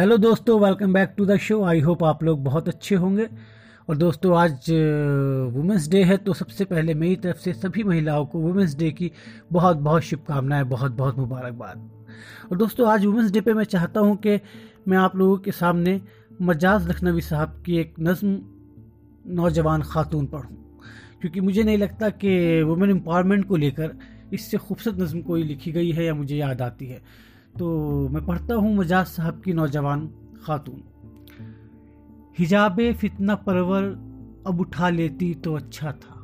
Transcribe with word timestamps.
Hello 0.00 0.16
दोस्तों 0.16 0.60
welcome 0.60 0.92
back 0.92 1.14
to 1.16 1.24
the 1.26 1.36
show 1.36 1.62
I 1.64 1.80
hope 1.80 2.04
आप 2.04 2.22
लोग 2.24 2.44
बहुत 2.44 2.68
अच्छे 2.68 2.94
होंगे। 2.94 3.26
और 3.88 3.96
दोस्तों, 3.96 4.36
आज 4.36 4.70
वुमेंस 5.56 5.88
डे 5.88 6.02
है 6.04 6.16
तो 6.16 6.34
सबसे 6.34 6.64
पहले 6.64 6.94
मेरी 6.94 7.16
तरफ़ 7.16 7.36
से 7.36 7.52
सभी 7.52 7.84
महिलाओं 7.84 8.26
को 8.26 8.38
वुमेंस 8.38 8.76
डे 8.76 8.90
की 8.90 9.10
बहुत 9.52 9.76
बहुत 9.76 10.02
शुभकामनाएँ, 10.02 10.64
बहुत 10.64 10.92
बहुत 10.92 11.18
मुबारकबाद। 11.18 11.90
और 12.50 12.56
दोस्तों, 12.56 12.88
आज 12.88 13.04
वुमेंस 13.04 13.30
डे 13.30 13.40
पे 13.40 13.54
मैं 13.54 13.64
चाहता 13.64 14.00
हूँ 14.00 14.16
कि 14.16 14.40
मैं 14.88 14.98
आप 14.98 15.16
लोगों 15.16 15.36
के 15.38 15.52
सामने 15.52 16.00
मजाज 16.42 16.88
लखनवी 16.88 17.20
साहब 17.20 17.62
की 17.66 17.78
एक 17.78 17.94
नज्म 18.00 18.38
नौजवान 19.26 19.82
खातून 19.82 20.26
पढ़ूँ। 20.26 20.80
क्योंकि 21.20 21.40
मुझे 21.40 21.62
नहीं 21.62 21.78
लगता 21.78 22.08
कि 22.10 22.62
वुमेन 22.62 22.90
एम्पावरमेंट 22.90 23.48
को 23.48 23.56
लेकर 23.56 23.98
इससे 24.32 24.56
खूबसूरत 24.56 25.00
नज्म 25.00 25.20
कोई 25.20 25.42
लिखी 25.42 25.72
गई 25.72 25.90
है 25.90 26.04
या 26.04 26.14
मुझे 26.14 26.36
याद 26.36 26.62
आती 26.62 26.86
है। 26.86 27.02
तो 27.58 28.08
मैं 28.08 28.26
पढ़ता 28.26 28.54
हूँ 28.54 28.74
मजाज 28.76 29.06
साहब 29.06 29.40
की 29.44 29.52
नौजवान 29.52 30.06
खातून। 30.44 30.82
हिजाब 32.38 32.80
फितना 32.92 33.34
परवर 33.34 33.82
अब 34.46 34.60
उठा 34.60 34.88
लेती 34.88 35.34
तो 35.34 35.54
अच्छा 35.54 35.92
था। 35.92 36.16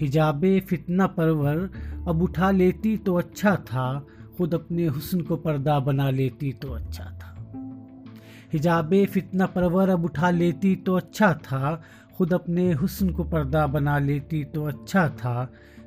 हिजाब 0.00 0.44
फितना 0.68 1.06
परवर 1.06 1.70
अब 2.08 2.22
उठा 2.22 2.50
लेती 2.50 2.96
तो 2.96 3.14
अच्छा 3.14 3.56
था। 3.56 4.06
खुद 4.36 4.54
अपने 4.54 4.86
हुस्न 4.86 5.20
को 5.20 5.36
पर्दा 5.36 5.80
बना 5.80 6.10
लेती 6.10 6.52
तो 6.52 6.72
अच्छा 6.72 7.04
था। 7.04 7.30
हिजाब 8.52 8.94
फितना 9.04 9.46
परवर 9.46 9.88
अब 9.88 10.04
उठा 10.04 10.30
लेती 10.30 10.76
तो 10.76 10.94
अच्छा 10.94 11.32
था। 11.34 11.82
खुद 12.16 12.32
अपने 12.34 12.72
हुस्न 12.72 13.08
को 13.08 13.24
पर्दा 13.24 13.66
बना 13.66 13.98
लेती 13.98 14.44
तो 14.44 14.64
अच्छा 14.64 15.08
था। 15.08 15.44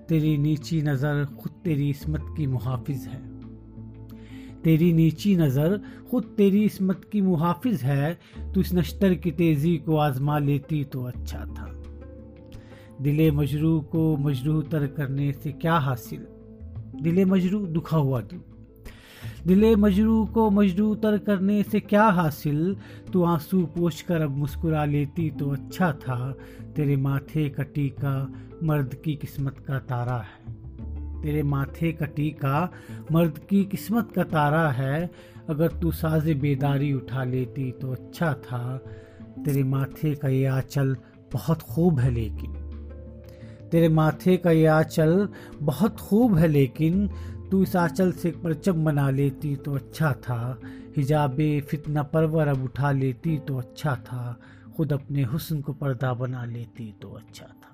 तेरी 0.10 0.38
नीची 0.38 0.82
नज़र 0.82 1.26
खुद 1.26 1.52
तेरी 1.64 1.90
इसमत 1.90 2.26
की 2.38 2.48
मुहाफिज 2.48 3.08
है। 3.08 3.37
तेरी 4.64 4.94
नीची 4.94 5.36
नज़र 5.36 5.82
खुद 6.12 6.24
तेरी 6.38 6.64
इसमत 6.64 7.02
की 7.12 7.22
मुहाफिज 7.22 7.82
है। 7.82 8.20
तो 8.54 8.62
इस 8.62 8.74
नश्तर 8.74 9.14
की 9.14 9.32
तेज़ी 9.32 9.78
को 9.78 9.98
आजमा 9.98 10.40
लेती 10.40 10.84
तो 10.84 11.04
अच्छा 11.04 11.40
था। 11.40 11.74
दिले 13.02 13.32
मजरू 13.32 13.80
को 13.82 14.18
मजरू 14.18 14.62
तर 14.62 14.88
करने 14.88 15.34
से 15.34 15.52
क्या 15.52 15.76
हासिल? 15.76 16.28
दिले 17.02 17.26
मजरू, 17.26 17.60
दुखा 17.60 17.98
हुआ 17.98 18.22
तू। 18.22 18.38
दिले 19.48 19.76
मजरू 19.76 20.26
को 20.26 20.50
मजरू 20.50 20.96
तर 20.96 21.18
करने 21.18 21.64
से 21.64 21.80
क्या 21.80 22.04
हासिल? 22.04 22.78
तू 23.14 23.24
आँसू 23.24 23.66
पोछ 23.66 24.02
कर 24.02 24.22
अब 24.22 24.38
मुस्कुरा 24.38 24.86
लेती 24.86 25.30
तो 25.32 25.50
अच्छा 25.50 25.92
था। 25.92 26.38
तेरे 26.76 26.96
माथे 26.96 27.50
का 27.50 27.64
टीका 27.64 28.34
मर्द 28.64 28.96
की 29.06 29.16
किस्मत 29.16 29.60
का 29.68 29.80
तारा 29.80 30.18
है। 30.18 30.57
तेरे 31.24 31.44
माथे 31.44 31.92
का 31.92 32.06
टीका 32.06 32.70
मर्द 33.12 33.38
की 33.50 33.64
किस्मत 33.66 34.12
का 34.16 34.24
तारा 34.24 34.70
है। 34.70 35.10
अगर 35.50 35.72
तू 35.72 35.92
साज 35.92 36.30
बेदारी 36.32 36.94
उठा 36.94 37.24
लेती 37.24 37.72
तो 37.72 37.92
अच्छा 37.92 38.34
था। 38.34 38.78
तेरे 39.46 39.64
माथे 39.64 40.16
का 40.16 40.28
ये 40.28 40.46
आंचल 40.46 40.96
बहुत 41.34 41.62
खूब 41.62 42.00
है 42.00 42.12
लेकिन। 42.12 42.54
तेरे 43.72 43.90
माथे 43.90 44.38
का 44.38 44.52
ये 44.52 44.66
आंचल 44.66 45.28
बहुत 45.62 46.00
खूब 46.00 46.36
है 46.38 46.48
लेकिन। 46.48 47.08
तू 47.52 47.62
इस 47.64 47.76
आंचल 47.76 48.12
से 48.12 48.32
परचम 48.44 48.84
बना 48.86 49.10
लेती 49.10 49.56
तो 49.56 49.76
अच्छा 49.76 50.12
था। 50.14 50.60
हिजाब 50.98 51.38
फितना 51.70 52.04
परवर 52.04 52.48
अब 52.48 52.64
उठा 52.64 52.92
लेती 52.92 53.38
तो 53.38 53.58
अच्छा 53.58 53.96
था। 53.96 54.40
खुद 54.78 54.94
अपने 54.94 55.24
हुस्न 55.24 55.62
को 55.62 55.74
पर्दा 55.74 56.14
बना 56.14 56.46
लेती 56.46 56.94
तो 57.02 57.10
अच्छा 57.10 57.46
था। 57.46 57.67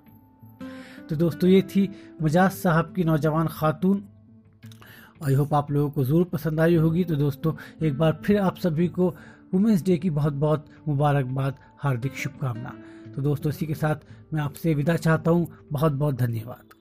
तो 1.10 1.16
दोस्तों, 1.16 1.50
ये 1.50 1.62
थी 1.62 1.90
मजाज 2.22 2.52
साहब 2.52 2.94
की 2.96 3.04
नौजवान 3.04 3.48
खातून। 3.48 4.04
आई 5.24 5.34
होप 5.34 5.54
आप 5.54 5.72
लोगों 5.72 5.90
को 5.92 6.04
ज़रूर 6.04 6.24
पसंद 6.24 6.60
आई 6.60 6.76
होगी। 6.76 7.04
तो 7.04 7.16
दोस्तों, 7.16 7.54
एक 7.84 7.98
बार 7.98 8.22
फिर 8.26 8.38
आप 8.40 8.58
सभी 8.58 8.88
को 8.88 9.14
वुमेंस 9.54 9.84
डे 9.84 9.98
की 9.98 10.10
बहुत 10.10 10.34
बहुत 10.34 10.66
मुबारकबाद, 10.88 11.56
हार्दिक 11.78 12.16
शुभकामना। 12.16 12.74
तो 13.16 13.22
दोस्तों, 13.22 13.50
इसी 13.50 13.66
के 13.66 13.74
साथ 13.74 13.96
मैं 14.34 14.42
आपसे 14.42 14.74
विदा 14.74 14.96
चाहता 14.98 15.32
हूँ। 15.32 15.48
बहुत 15.72 15.92
बहुत 15.92 16.16
धन्यवाद। 16.16 16.73